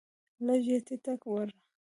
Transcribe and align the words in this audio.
لږ 0.45 0.63
یې 0.69 0.77
ټیټه 0.85 1.13
وړه 1.29 1.55